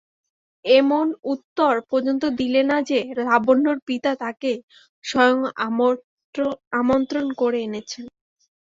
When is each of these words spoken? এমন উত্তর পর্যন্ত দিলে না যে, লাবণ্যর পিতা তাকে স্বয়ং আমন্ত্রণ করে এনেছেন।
এমন 0.65 1.05
উত্তর 1.25 1.73
পর্যন্ত 1.89 2.23
দিলে 2.39 2.61
না 2.69 2.77
যে, 2.89 2.99
লাবণ্যর 3.21 3.77
পিতা 3.87 4.11
তাকে 4.23 4.51
স্বয়ং 5.05 5.37
আমন্ত্রণ 6.79 7.25
করে 7.41 7.59
এনেছেন। 7.67 8.05